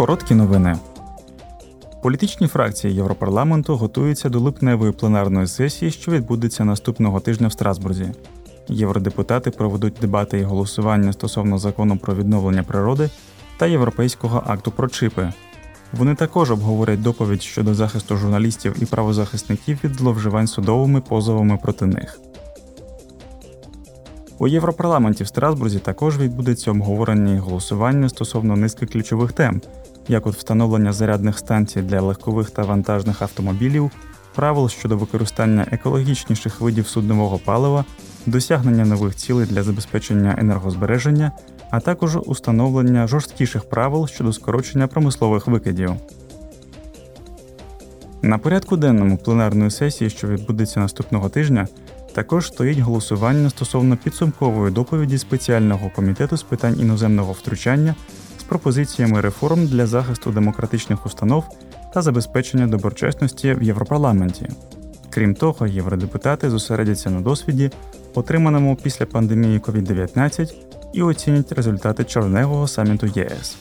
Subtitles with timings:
[0.00, 0.76] Короткі новини.
[2.02, 8.12] Політичні фракції Європарламенту готуються до липневої пленарної сесії, що відбудеться наступного тижня в Страсбурзі.
[8.68, 13.10] Євродепутати проведуть дебати і голосування стосовно закону про відновлення природи
[13.58, 15.32] та Європейського акту про чипи.
[15.92, 22.20] Вони також обговорять доповідь щодо захисту журналістів і правозахисників від зловживань судовими позовами проти них.
[24.38, 29.60] У Європарламенті в Страсбурзі також відбудеться обговорення і голосування стосовно низки ключових тем,
[30.10, 33.90] як от встановлення зарядних станцій для легкових та вантажних автомобілів,
[34.34, 37.84] правил щодо використання екологічніших видів суднового палива,
[38.26, 41.32] досягнення нових цілей для забезпечення енергозбереження,
[41.70, 45.92] а також установлення жорсткіших правил щодо скорочення промислових викидів.
[48.22, 51.68] На порядку денному пленарної сесії, що відбудеться наступного тижня,
[52.14, 57.94] також стоїть голосування стосовно підсумкової доповіді спеціального комітету з питань іноземного втручання
[58.50, 61.44] пропозиціями реформ для захисту демократичних установ
[61.94, 64.48] та забезпечення доброчесності в Європарламенті.
[65.10, 67.70] Крім того, євродепутати зосередяться на досвіді,
[68.14, 70.54] отриманому після пандемії COVID-19,
[70.92, 73.56] і оцінять результати червневого саміту ЄС.